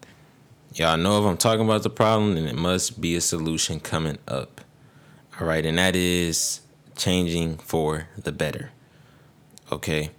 y'all 0.73 0.97
know 0.97 1.19
if 1.19 1.25
I'm 1.25 1.37
talking 1.37 1.65
about 1.65 1.83
the 1.83 1.89
problem, 1.89 2.35
then 2.35 2.47
it 2.47 2.55
must 2.55 3.01
be 3.01 3.15
a 3.15 3.21
solution 3.21 3.79
coming 3.79 4.19
up. 4.27 4.61
All 5.39 5.47
right, 5.47 5.65
and 5.65 5.77
that 5.77 5.95
is 5.95 6.61
changing 6.95 7.57
for 7.57 8.07
the 8.17 8.31
better. 8.31 8.71
Okay. 9.71 10.11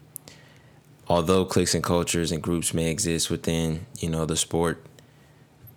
Although 1.08 1.44
cliques 1.44 1.74
and 1.74 1.84
cultures 1.84 2.32
and 2.32 2.42
groups 2.42 2.72
may 2.72 2.90
exist 2.90 3.30
within, 3.30 3.86
you 3.98 4.08
know, 4.08 4.24
the 4.24 4.36
sport, 4.36 4.84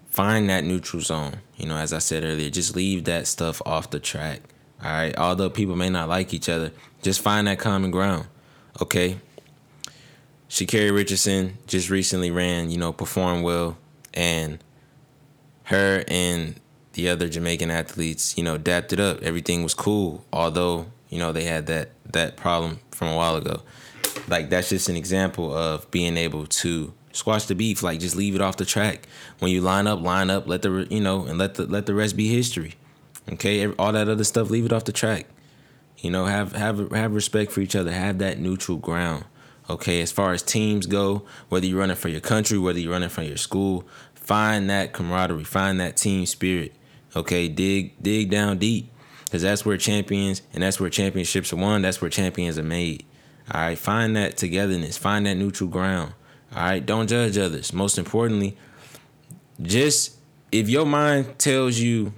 find 0.09 0.49
that 0.49 0.63
neutral 0.63 1.01
zone. 1.01 1.37
You 1.57 1.67
know, 1.67 1.77
as 1.77 1.91
I 1.91 1.99
said 1.99 2.23
earlier, 2.23 2.49
just 2.49 2.75
leave 2.75 3.03
that 3.03 3.27
stuff 3.27 3.61
off 3.65 3.89
the 3.89 3.99
track. 3.99 4.41
All 4.83 4.91
right. 4.91 5.17
Although 5.17 5.49
people 5.49 5.75
may 5.75 5.89
not 5.89 6.09
like 6.09 6.33
each 6.33 6.49
other, 6.49 6.71
just 7.01 7.21
find 7.21 7.47
that 7.47 7.59
common 7.59 7.91
ground. 7.91 8.27
Okay. 8.81 9.19
Sha'Carri 10.49 10.93
Richardson 10.93 11.57
just 11.67 11.89
recently 11.89 12.31
ran, 12.31 12.69
you 12.69 12.77
know, 12.77 12.93
performed 12.93 13.43
well, 13.43 13.77
and 14.13 14.63
her 15.63 16.03
and 16.07 16.59
the 16.93 17.09
other 17.09 17.27
Jamaican 17.27 17.71
athletes, 17.71 18.37
you 18.37 18.43
know, 18.43 18.57
dapped 18.57 18.93
it 18.93 18.99
up. 18.99 19.21
Everything 19.21 19.63
was 19.63 19.73
cool, 19.73 20.23
although 20.31 20.85
you 21.09 21.19
know 21.19 21.31
they 21.31 21.43
had 21.43 21.67
that 21.67 21.89
that 22.11 22.37
problem 22.37 22.79
from 22.91 23.09
a 23.09 23.15
while 23.15 23.35
ago. 23.35 23.61
Like 24.27 24.49
that's 24.49 24.69
just 24.69 24.87
an 24.87 24.95
example 24.95 25.53
of 25.53 25.89
being 25.91 26.15
able 26.17 26.45
to 26.47 26.93
squash 27.11 27.45
the 27.45 27.55
beef. 27.55 27.83
Like 27.83 27.99
just 27.99 28.15
leave 28.15 28.35
it 28.35 28.41
off 28.41 28.57
the 28.57 28.65
track. 28.65 29.07
When 29.39 29.51
you 29.51 29.61
line 29.61 29.87
up, 29.87 30.01
line 30.01 30.29
up. 30.29 30.47
Let 30.47 30.61
the 30.61 30.87
you 30.89 31.01
know, 31.01 31.25
and 31.25 31.37
let 31.37 31.55
the 31.55 31.65
let 31.65 31.85
the 31.85 31.93
rest 31.93 32.15
be 32.15 32.33
history. 32.33 32.75
Okay, 33.31 33.67
all 33.73 33.91
that 33.91 34.07
other 34.07 34.23
stuff, 34.23 34.49
leave 34.49 34.65
it 34.65 34.73
off 34.73 34.85
the 34.85 34.91
track. 34.91 35.27
You 35.97 36.11
know, 36.11 36.25
have 36.25 36.51
have 36.53 36.91
have 36.91 37.13
respect 37.13 37.51
for 37.51 37.61
each 37.61 37.75
other. 37.75 37.91
Have 37.91 38.19
that 38.19 38.39
neutral 38.39 38.77
ground. 38.77 39.25
Okay, 39.69 40.01
as 40.01 40.11
far 40.11 40.33
as 40.33 40.43
teams 40.43 40.85
go, 40.85 41.25
whether 41.49 41.65
you're 41.65 41.79
running 41.79 41.95
for 41.95 42.09
your 42.09 42.21
country, 42.21 42.59
whether 42.59 42.79
you're 42.79 42.91
running 42.91 43.09
for 43.09 43.23
your 43.23 43.37
school, 43.37 43.83
find 44.13 44.69
that 44.69 44.93
camaraderie, 44.93 45.43
find 45.43 45.79
that 45.79 45.97
team 45.97 46.25
spirit. 46.27 46.73
Okay, 47.15 47.47
dig 47.47 47.93
dig 48.01 48.29
down 48.29 48.59
deep, 48.59 48.91
because 49.23 49.41
that's 49.41 49.65
where 49.65 49.77
champions 49.77 50.43
and 50.53 50.61
that's 50.61 50.79
where 50.79 50.89
championships 50.89 51.51
are 51.51 51.55
won. 51.55 51.81
That's 51.81 51.99
where 52.01 52.09
champions 52.09 52.59
are 52.59 52.63
made. 52.63 53.05
All 53.51 53.61
right, 53.61 53.77
find 53.77 54.15
that 54.15 54.37
togetherness, 54.37 54.97
find 54.97 55.25
that 55.25 55.35
neutral 55.35 55.69
ground. 55.69 56.13
All 56.55 56.63
right, 56.63 56.85
don't 56.85 57.07
judge 57.07 57.37
others. 57.37 57.73
Most 57.73 57.97
importantly, 57.97 58.57
just 59.61 60.17
if 60.51 60.69
your 60.69 60.85
mind 60.85 61.39
tells 61.39 61.79
you 61.79 62.13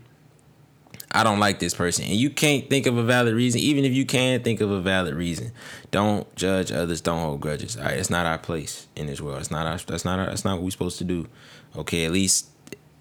I 1.12 1.24
don't 1.24 1.40
like 1.40 1.60
this 1.60 1.74
person. 1.74 2.06
And 2.06 2.16
you 2.16 2.30
can't 2.30 2.70
think 2.70 2.86
of 2.86 2.98
a 2.98 3.04
valid 3.04 3.34
reason. 3.34 3.62
Even 3.62 3.86
if 3.86 3.94
you 3.94 4.06
can 4.06 4.44
think 4.44 4.60
of 4.60 4.70
a 4.72 4.82
valid 4.82 5.14
reason, 5.14 5.52
don't 5.90 6.34
judge 6.36 6.72
others. 6.72 7.02
Don't 7.02 7.22
hold 7.22 7.40
grudges. 7.40 7.78
All 7.78 7.84
right, 7.84 7.98
it's 7.98 8.10
not 8.10 8.26
our 8.26 8.38
place 8.38 8.88
in 8.96 9.08
this 9.08 9.22
world. 9.22 9.40
It's 9.40 9.52
not 9.52 9.66
our. 9.66 9.78
That's 9.78 10.06
not 10.06 10.20
our. 10.20 10.26
That's 10.26 10.44
not 10.44 10.56
what 10.56 10.64
we're 10.64 10.72
supposed 10.72 10.98
to 11.00 11.06
do. 11.06 11.28
Okay, 11.76 12.06
at 12.06 12.12
least 12.12 12.50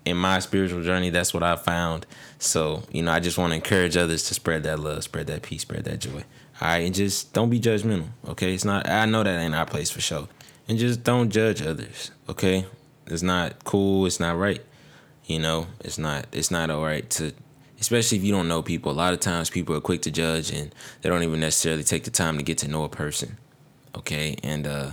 in 0.05 0.17
my 0.17 0.39
spiritual 0.39 0.83
journey, 0.83 1.11
that's 1.11 1.35
what 1.35 1.43
I 1.43 1.57
found. 1.57 2.07
So 2.39 2.85
you 2.93 3.03
know, 3.03 3.11
I 3.11 3.21
just 3.21 3.39
want 3.39 3.51
to 3.51 3.57
encourage 3.57 3.97
others 3.97 4.25
to 4.29 4.35
spread 4.35 4.63
that 4.63 4.79
love, 4.79 5.03
spread 5.03 5.27
that 5.27 5.43
peace, 5.43 5.63
spread 5.63 5.85
that 5.85 5.99
joy. 5.99 6.25
All 6.61 6.69
right, 6.69 6.87
and 6.87 6.95
just 6.95 7.33
don't 7.33 7.51
be 7.51 7.61
judgmental. 7.61 8.09
Okay, 8.29 8.55
it's 8.55 8.65
not. 8.65 8.89
I 8.89 9.05
know 9.07 9.25
that 9.25 9.39
ain't 9.39 9.55
our 9.55 9.67
place 9.67 9.91
for 9.91 10.01
sure. 10.01 10.29
And 10.69 10.79
just 10.79 11.05
don't 11.05 11.31
judge 11.31 11.61
others. 11.61 12.13
Okay, 12.29 12.67
it's 13.07 13.23
not 13.23 13.65
cool. 13.65 14.07
It's 14.07 14.21
not 14.21 14.39
right. 14.39 14.63
You 15.27 15.41
know, 15.41 15.67
it's 15.81 15.99
not. 15.99 16.27
It's 16.33 16.53
not 16.53 16.71
all 16.71 16.85
right 16.85 17.09
to 17.11 17.33
especially 17.81 18.19
if 18.19 18.25
you 18.25 18.33
don't 18.33 18.49
know 18.49 18.63
people. 18.63 18.91
A 18.91 18.95
lot 18.95 19.13
of 19.13 19.21
times 19.21 19.51
people 19.51 19.75
are 19.77 19.81
quick 19.81 20.03
to 20.03 20.11
judge 20.11 20.51
and 20.51 20.75
they 21.01 21.09
don't 21.09 21.23
even 21.23 21.41
necessarily 21.41 21.83
take 21.83 22.05
the 22.05 22.11
time 22.11 22.39
to 22.39 22.45
get 22.45 22.59
to 22.59 22.69
know 22.69 22.85
a 22.85 22.89
person. 22.89 23.37
Okay? 23.95 24.37
And 24.43 24.67
uh 24.67 24.93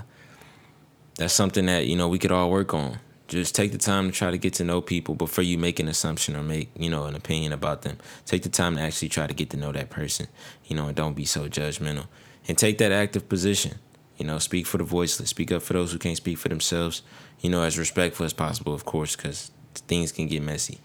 that's 1.15 1.33
something 1.33 1.67
that, 1.67 1.85
you 1.85 1.95
know, 1.95 2.07
we 2.07 2.19
could 2.19 2.31
all 2.31 2.49
work 2.49 2.73
on. 2.73 2.99
Just 3.27 3.55
take 3.55 3.71
the 3.71 3.77
time 3.77 4.07
to 4.07 4.11
try 4.11 4.31
to 4.31 4.37
get 4.37 4.53
to 4.55 4.63
know 4.63 4.81
people 4.81 5.15
before 5.15 5.43
you 5.43 5.57
make 5.57 5.79
an 5.79 5.87
assumption 5.87 6.35
or 6.35 6.43
make, 6.43 6.69
you 6.77 6.89
know, 6.89 7.05
an 7.05 7.15
opinion 7.15 7.53
about 7.53 7.83
them. 7.83 7.97
Take 8.25 8.43
the 8.43 8.49
time 8.49 8.75
to 8.75 8.81
actually 8.81 9.09
try 9.09 9.27
to 9.27 9.33
get 9.33 9.49
to 9.51 9.57
know 9.57 9.71
that 9.71 9.89
person, 9.89 10.27
you 10.65 10.75
know, 10.75 10.87
and 10.87 10.95
don't 10.95 11.15
be 11.15 11.25
so 11.25 11.47
judgmental. 11.47 12.07
And 12.47 12.57
take 12.57 12.77
that 12.79 12.91
active 12.91 13.29
position. 13.29 13.79
You 14.17 14.25
know, 14.25 14.37
speak 14.37 14.67
for 14.67 14.77
the 14.77 14.83
voiceless. 14.83 15.29
Speak 15.29 15.51
up 15.51 15.61
for 15.63 15.73
those 15.73 15.91
who 15.91 15.97
can't 15.97 16.17
speak 16.17 16.37
for 16.37 16.49
themselves. 16.49 17.01
You 17.39 17.49
know, 17.49 17.63
as 17.63 17.79
respectful 17.79 18.25
as 18.25 18.33
possible, 18.33 18.73
of 18.73 18.85
course, 18.85 19.15
because 19.15 19.51
things 19.73 20.11
can 20.11 20.27
get 20.27 20.43
messy. 20.43 20.79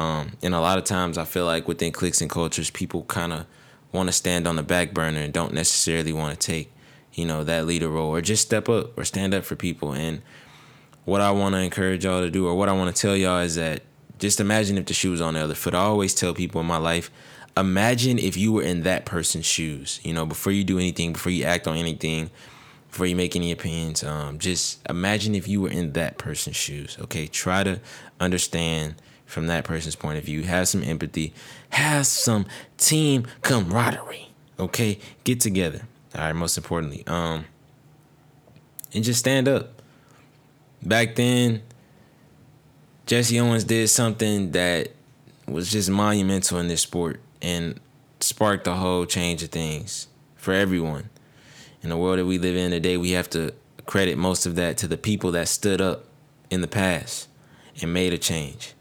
Um, 0.00 0.32
and 0.42 0.54
a 0.54 0.60
lot 0.60 0.78
of 0.78 0.84
times 0.84 1.18
I 1.18 1.24
feel 1.24 1.44
like 1.44 1.68
within 1.68 1.92
cliques 1.92 2.22
and 2.22 2.30
cultures, 2.30 2.70
people 2.70 3.04
kind 3.04 3.34
of 3.34 3.46
want 3.92 4.08
to 4.08 4.12
stand 4.14 4.46
on 4.46 4.56
the 4.56 4.62
back 4.62 4.94
burner 4.94 5.20
and 5.20 5.32
don't 5.32 5.52
necessarily 5.52 6.12
want 6.12 6.38
to 6.38 6.46
take, 6.46 6.72
you 7.12 7.26
know, 7.26 7.44
that 7.44 7.66
leader 7.66 7.88
role 7.88 8.08
or 8.08 8.22
just 8.22 8.42
step 8.42 8.68
up 8.68 8.96
or 8.96 9.04
stand 9.04 9.34
up 9.34 9.44
for 9.44 9.56
people. 9.56 9.92
And 9.92 10.22
what 11.04 11.20
I 11.20 11.30
want 11.32 11.54
to 11.54 11.60
encourage 11.60 12.04
y'all 12.04 12.22
to 12.22 12.30
do 12.30 12.46
or 12.46 12.54
what 12.54 12.70
I 12.70 12.72
want 12.72 12.94
to 12.94 13.00
tell 13.00 13.14
y'all 13.14 13.40
is 13.40 13.56
that 13.56 13.82
just 14.18 14.40
imagine 14.40 14.78
if 14.78 14.86
the 14.86 14.94
shoe 14.94 15.10
was 15.10 15.20
on 15.20 15.34
the 15.34 15.40
other 15.40 15.54
foot. 15.54 15.74
I 15.74 15.80
always 15.80 16.14
tell 16.14 16.32
people 16.32 16.62
in 16.62 16.66
my 16.66 16.78
life, 16.78 17.10
imagine 17.56 18.18
if 18.18 18.38
you 18.38 18.52
were 18.52 18.62
in 18.62 18.82
that 18.84 19.04
person's 19.04 19.46
shoes, 19.46 20.00
you 20.02 20.14
know, 20.14 20.24
before 20.24 20.52
you 20.52 20.64
do 20.64 20.78
anything, 20.78 21.12
before 21.12 21.32
you 21.32 21.44
act 21.44 21.68
on 21.68 21.76
anything, 21.76 22.30
before 22.90 23.06
you 23.06 23.16
make 23.16 23.36
any 23.36 23.52
opinions, 23.52 24.02
um, 24.02 24.38
just 24.38 24.80
imagine 24.88 25.34
if 25.34 25.46
you 25.46 25.60
were 25.60 25.70
in 25.70 25.92
that 25.92 26.16
person's 26.16 26.56
shoes. 26.56 26.96
Okay. 27.02 27.26
Try 27.26 27.64
to 27.64 27.80
understand 28.18 28.94
from 29.30 29.46
that 29.46 29.64
person's 29.64 29.94
point 29.94 30.18
of 30.18 30.24
view. 30.24 30.42
Have 30.42 30.68
some 30.68 30.82
empathy. 30.82 31.32
Have 31.70 32.06
some 32.06 32.46
team 32.76 33.26
camaraderie. 33.42 34.28
Okay, 34.58 34.98
get 35.24 35.40
together. 35.40 35.82
All 36.14 36.20
right. 36.22 36.32
Most 36.32 36.58
importantly, 36.58 37.04
um, 37.06 37.46
and 38.92 39.04
just 39.04 39.20
stand 39.20 39.48
up. 39.48 39.80
Back 40.82 41.14
then, 41.14 41.62
Jesse 43.06 43.38
Owens 43.38 43.64
did 43.64 43.88
something 43.88 44.50
that 44.50 44.88
was 45.46 45.70
just 45.70 45.88
monumental 45.88 46.58
in 46.58 46.68
this 46.68 46.82
sport 46.82 47.20
and 47.40 47.78
sparked 48.20 48.66
a 48.66 48.74
whole 48.74 49.06
change 49.06 49.42
of 49.42 49.50
things 49.50 50.08
for 50.36 50.52
everyone. 50.52 51.08
In 51.82 51.88
the 51.88 51.96
world 51.96 52.18
that 52.18 52.26
we 52.26 52.38
live 52.38 52.56
in 52.56 52.72
today, 52.72 52.96
we 52.96 53.12
have 53.12 53.30
to 53.30 53.54
credit 53.86 54.18
most 54.18 54.44
of 54.44 54.56
that 54.56 54.76
to 54.78 54.88
the 54.88 54.96
people 54.96 55.32
that 55.32 55.48
stood 55.48 55.80
up 55.80 56.04
in 56.50 56.60
the 56.60 56.68
past 56.68 57.28
and 57.80 57.92
made 57.94 58.12
a 58.12 58.18
change 58.18 58.74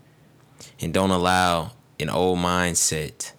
and 0.81 0.93
don't 0.93 1.12
allow 1.12 1.71
an 2.00 2.09
old 2.09 2.39
mindset 2.39 3.33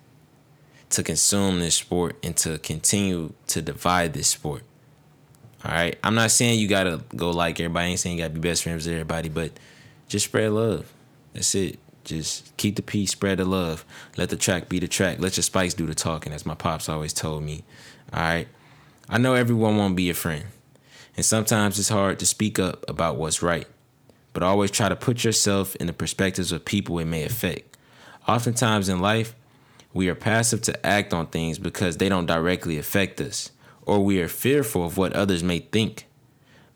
to 0.90 1.02
consume 1.02 1.60
this 1.60 1.76
sport 1.76 2.16
and 2.22 2.36
to 2.36 2.58
continue 2.58 3.32
to 3.46 3.62
divide 3.62 4.12
this 4.12 4.28
sport. 4.28 4.62
All 5.64 5.72
right. 5.72 5.98
I'm 6.02 6.14
not 6.14 6.30
saying 6.30 6.58
you 6.58 6.68
gotta 6.68 7.02
go 7.14 7.30
like 7.30 7.60
everybody. 7.60 7.86
I 7.86 7.88
ain't 7.90 8.00
saying 8.00 8.16
you 8.16 8.24
gotta 8.24 8.34
be 8.34 8.40
best 8.40 8.62
friends 8.62 8.86
with 8.86 8.94
everybody, 8.94 9.28
but 9.28 9.52
just 10.08 10.26
spread 10.26 10.52
love. 10.52 10.92
That's 11.32 11.54
it. 11.54 11.78
Just 12.04 12.56
keep 12.56 12.76
the 12.76 12.82
peace, 12.82 13.12
spread 13.12 13.38
the 13.38 13.44
love. 13.44 13.84
Let 14.16 14.30
the 14.30 14.36
track 14.36 14.68
be 14.68 14.78
the 14.78 14.88
track. 14.88 15.20
Let 15.20 15.36
your 15.36 15.42
spikes 15.42 15.74
do 15.74 15.86
the 15.86 15.94
talking, 15.94 16.32
as 16.32 16.46
my 16.46 16.54
pops 16.54 16.88
always 16.88 17.12
told 17.12 17.42
me. 17.42 17.62
All 18.12 18.20
right. 18.20 18.48
I 19.08 19.18
know 19.18 19.34
everyone 19.34 19.76
won't 19.76 19.96
be 19.96 20.10
a 20.10 20.14
friend. 20.14 20.46
And 21.16 21.24
sometimes 21.24 21.78
it's 21.78 21.88
hard 21.88 22.18
to 22.20 22.26
speak 22.26 22.58
up 22.58 22.88
about 22.88 23.16
what's 23.16 23.42
right 23.42 23.66
but 24.32 24.42
always 24.42 24.70
try 24.70 24.88
to 24.88 24.96
put 24.96 25.24
yourself 25.24 25.74
in 25.76 25.86
the 25.86 25.92
perspectives 25.92 26.52
of 26.52 26.64
people 26.64 26.98
it 26.98 27.04
may 27.04 27.24
affect. 27.24 27.76
Oftentimes 28.28 28.88
in 28.88 29.00
life, 29.00 29.34
we 29.92 30.08
are 30.08 30.14
passive 30.14 30.62
to 30.62 30.86
act 30.86 31.12
on 31.12 31.26
things 31.26 31.58
because 31.58 31.96
they 31.96 32.08
don't 32.08 32.26
directly 32.26 32.78
affect 32.78 33.20
us, 33.20 33.50
or 33.82 34.04
we 34.04 34.20
are 34.20 34.28
fearful 34.28 34.84
of 34.84 34.96
what 34.96 35.12
others 35.14 35.42
may 35.42 35.58
think. 35.58 36.06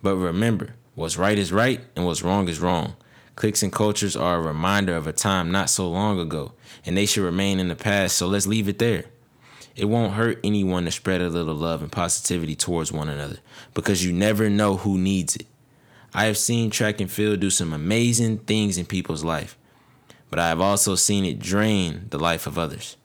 But 0.02 0.16
remember, 0.16 0.75
what's 0.94 1.16
right 1.16 1.38
is 1.38 1.52
right 1.52 1.80
and 1.94 2.04
what's 2.04 2.23
wrong 2.23 2.49
is 2.49 2.61
wrong. 2.61 2.96
Cliques 3.37 3.62
and 3.62 3.73
cultures 3.73 4.16
are 4.16 4.37
a 4.37 4.42
reminder 4.42 4.96
of 4.96 5.06
a 5.06 5.12
time 5.12 5.50
not 5.50 5.70
so 5.70 5.88
long 5.88 6.20
ago, 6.20 6.52
and 6.84 6.96
they 6.96 7.06
should 7.06 7.25
remain 7.25 7.58
in 7.58 7.68
the 7.68 7.76
past, 7.76 8.16
so 8.16 8.26
let's 8.26 8.46
leave 8.46 8.68
it 8.68 8.78
there. 8.78 9.06
It 9.76 9.87
won't 9.87 10.12
hurt 10.14 10.38
anyone 10.44 10.84
to 10.84 10.92
spread 10.92 11.20
a 11.20 11.28
little 11.28 11.54
love 11.54 11.82
and 11.82 11.90
positivity 11.90 12.54
towards 12.54 12.92
one 12.92 13.08
another 13.08 13.38
because 13.75 14.04
you 14.04 14.12
never 14.12 14.49
know 14.49 14.76
who 14.76 14.99
needs 14.99 15.34
it. 15.34 15.46
I 16.14 16.26
have 16.26 16.38
seen 16.38 16.71
track 16.71 17.00
and 17.00 17.11
field 17.11 17.40
do 17.40 17.50
some 17.50 17.73
amazing 17.73 18.38
things 18.38 18.78
in 18.78 18.87
people's 18.87 19.25
life, 19.25 19.59
but 20.30 20.38
I 20.38 20.49
have 20.49 20.61
also 20.61 20.94
seen 20.94 21.25
it 21.25 21.40
drain 21.40 22.06
the 22.11 22.18
life 22.18 22.47
of 22.47 22.56
others. 22.56 22.97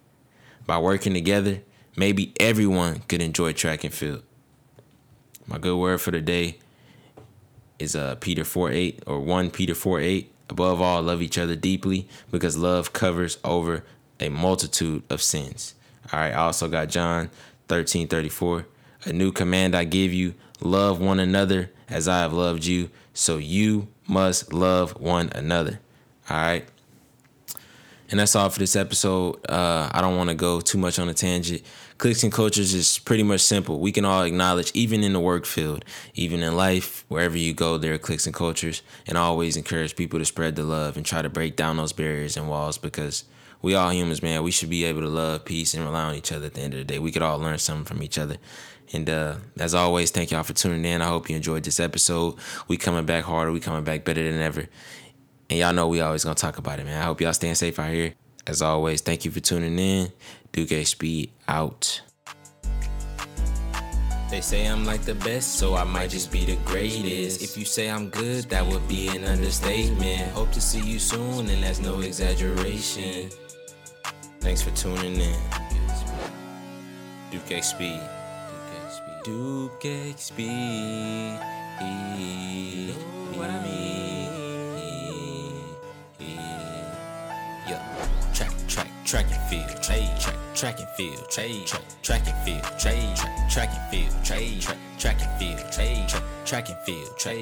By 0.68 0.78
working 0.78 1.16
together, 1.16 1.64
maybe 1.98 2.34
everyone 2.40 3.00
could 3.08 3.24
enjoy 3.24 3.54
track 3.54 3.84
and 3.84 3.92
field. 3.92 4.22
My 5.48 5.58
good 5.58 5.78
word 5.78 6.02
for 6.02 6.12
the 6.12 6.22
day 6.22 6.60
is 7.80 7.96
uh, 7.96 8.14
Peter 8.16 8.44
4 8.44 8.72
8 8.72 9.04
or 9.08 9.20
1 9.20 9.50
Peter 9.50 9.74
4 9.74 10.00
8. 10.00 10.34
Above 10.52 10.80
all, 10.80 11.02
love 11.02 11.24
each 11.24 11.40
other 11.40 11.56
deeply 11.56 12.08
because 12.30 12.58
love 12.58 12.94
covers 12.94 13.40
over 13.44 13.84
a 14.20 14.30
multitude 14.30 15.02
of 15.10 15.22
sins. 15.22 15.74
All 16.14 16.20
right, 16.20 16.32
I 16.32 16.36
also 16.36 16.68
got 16.68 16.90
John 16.90 17.32
13 17.68 18.08
34. 18.08 18.68
A 19.06 19.14
new 19.14 19.32
command 19.32 19.76
I 19.76 19.86
give 19.86 20.14
you 20.14 20.36
love 20.62 21.00
one 21.00 21.20
another 21.20 21.72
as 21.90 22.08
I 22.08 22.20
have 22.20 22.34
loved 22.34 22.66
you. 22.66 22.90
So 23.14 23.38
you 23.38 23.88
must 24.08 24.54
love 24.54 25.00
one 25.00 25.30
another. 25.34 25.80
All 26.30 26.38
right. 26.38 26.66
And 28.12 28.20
that's 28.20 28.36
all 28.36 28.50
for 28.50 28.60
this 28.60 28.76
episode. 28.76 29.38
Uh, 29.48 29.90
I 29.92 30.02
don't 30.02 30.18
want 30.18 30.30
to 30.30 30.36
go 30.36 30.62
too 30.62 30.80
much 30.80 30.98
on 30.98 31.10
a 31.10 31.14
tangent. 31.14 31.62
Cliques 32.00 32.24
and 32.24 32.32
cultures 32.32 32.74
is 32.74 32.98
pretty 32.98 33.24
much 33.24 33.42
simple. 33.42 33.80
We 33.80 33.92
can 33.92 34.04
all 34.04 34.24
acknowledge, 34.24 34.72
even 34.74 35.04
in 35.04 35.14
the 35.14 35.20
work 35.20 35.46
field, 35.46 35.86
even 36.16 36.42
in 36.42 36.56
life, 36.56 37.06
wherever 37.08 37.38
you 37.38 37.54
go, 37.54 37.78
there 37.78 37.94
are 37.94 38.00
cliques 38.00 38.26
and 38.26 38.34
cultures. 38.34 38.82
And 39.06 39.18
I 39.18 39.22
always 39.22 39.58
encourage 39.58 39.96
people 39.96 40.18
to 40.18 40.26
spread 40.26 40.56
the 40.56 40.64
love 40.64 40.98
and 40.98 41.06
try 41.06 41.22
to 41.22 41.30
break 41.30 41.56
down 41.56 41.78
those 41.78 41.94
barriers 41.94 42.36
and 42.36 42.50
walls 42.50 42.80
because 42.80 43.26
we 43.62 43.76
all 43.76 43.92
humans, 43.92 44.24
man. 44.24 44.44
We 44.44 44.52
should 44.52 44.70
be 44.70 44.86
able 44.86 45.02
to 45.02 45.10
love, 45.10 45.46
peace, 45.46 45.74
and 45.74 45.84
rely 45.84 46.04
on 46.04 46.16
each 46.16 46.32
other 46.32 46.46
at 46.46 46.54
the 46.54 46.62
end 46.62 46.74
of 46.74 46.80
the 46.80 46.86
day. 46.86 47.00
We 47.00 47.12
could 47.12 47.22
all 47.22 47.40
learn 47.40 47.58
something 47.58 47.86
from 47.86 48.02
each 48.02 48.18
other. 48.18 48.38
And 48.94 49.10
uh, 49.10 49.36
as 49.60 49.76
always, 49.76 50.12
thank 50.12 50.32
y'all 50.32 50.44
for 50.44 50.54
tuning 50.54 50.86
in. 50.86 51.02
I 51.02 51.08
hope 51.08 51.30
you 51.30 51.36
enjoyed 51.36 51.64
this 51.64 51.80
episode. 51.80 52.36
We 52.68 52.78
coming 52.78 53.06
back 53.06 53.26
harder. 53.26 53.52
We 53.52 53.60
coming 53.60 53.84
back 53.84 54.06
better 54.06 54.24
than 54.24 54.42
ever. 54.42 54.66
And 55.50 55.60
y'all 55.60 55.74
know 55.74 55.88
we 55.88 56.00
always 56.02 56.24
gonna 56.24 56.36
talk 56.36 56.58
about 56.58 56.80
it, 56.80 56.86
man. 56.86 57.02
I 57.02 57.06
hope 57.06 57.22
y'all 57.22 57.34
staying 57.34 57.56
safe 57.56 57.78
out 57.80 57.92
here. 57.92 58.14
As 58.48 58.62
always, 58.62 59.02
thank 59.02 59.26
you 59.26 59.32
for 59.32 59.40
tuning 59.40 59.78
in. 59.78 60.12
Duke 60.52 60.70
HB 60.70 61.30
out. 61.48 62.02
They 64.30 64.42
say 64.42 64.68
I'm 64.68 64.86
like 64.86 65.02
the 65.02 65.16
best, 65.16 65.56
so 65.56 65.76
I 65.76 65.84
might 65.84 66.12
just 66.12 66.32
be 66.32 66.46
the 66.46 66.56
greatest. 66.58 67.42
If 67.42 67.58
you 67.58 67.66
say 67.66 67.90
I'm 67.90 68.10
good, 68.10 68.46
that 68.46 68.66
would 68.66 68.88
be 68.88 69.08
an 69.08 69.24
understatement. 69.24 70.32
Hope 70.32 70.52
to 70.52 70.62
see 70.62 70.82
you 70.82 71.00
soon, 71.00 71.50
and 71.50 71.64
that's 71.64 71.80
no 71.80 72.00
exaggeration. 72.02 73.32
Thanks 74.42 74.62
for 74.62 74.72
tuning 74.72 75.20
in. 75.20 75.36
Duke 77.30 77.46
HB. 77.46 78.00
Duke 79.24 79.82
HB. 79.82 80.40
You 81.82 82.88
know 82.88 83.38
what 83.38 83.50
I 83.50 83.64
mean? 83.64 84.30
Track, 88.34 88.52
track, 88.68 88.88
track 89.06 89.26
and 89.30 89.50
field, 89.50 89.84
trade, 89.84 90.10
track, 90.20 90.36
track 90.56 90.80
and 90.80 90.90
field, 90.96 91.30
track, 91.30 91.50
track 92.02 92.28
and 92.28 92.38
field, 92.46 92.64
track, 92.80 93.50
track 93.50 93.70
and 93.74 93.92
field, 93.92 94.24
track, 94.24 94.78
track 94.98 95.20
and 95.22 95.40
field, 95.40 95.72
track, 95.72 96.24
track 96.46 96.70
and 96.70 96.80
field, 96.86 97.18
track, 97.18 97.40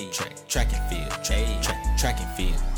track 0.47 0.73
and 0.73 0.89
field, 0.89 1.23
trade, 1.23 1.61
track, 1.61 1.97
track 1.97 2.19
and 2.19 2.35
field. 2.35 2.76